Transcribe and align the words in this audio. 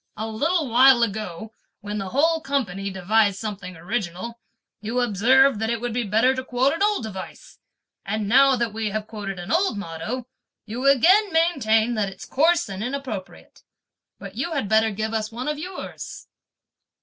"A 0.17 0.25
little 0.27 0.67
while 0.67 1.03
ago, 1.03 1.53
when 1.81 1.99
the 1.99 2.09
whole 2.09 2.41
company 2.41 2.89
devised 2.89 3.37
something 3.37 3.77
original, 3.77 4.39
you 4.81 4.99
observed 4.99 5.59
that 5.59 5.69
it 5.69 5.79
would 5.79 5.93
be 5.93 6.01
better 6.01 6.33
to 6.33 6.43
quote 6.43 6.73
an 6.73 6.81
old 6.81 7.03
device; 7.03 7.59
and 8.03 8.27
now 8.27 8.55
that 8.55 8.73
we 8.73 8.89
have 8.89 9.05
quoted 9.05 9.37
an 9.37 9.51
old 9.51 9.77
motto, 9.77 10.25
you 10.65 10.87
again 10.87 11.31
maintain 11.31 11.93
that 11.93 12.09
it's 12.09 12.25
coarse 12.25 12.67
and 12.67 12.83
inappropriate! 12.83 13.61
But 14.17 14.33
you 14.33 14.53
had 14.53 14.67
better 14.67 14.89
give 14.89 15.13
us 15.13 15.31
one 15.31 15.47
of 15.47 15.59
yours." 15.59 16.25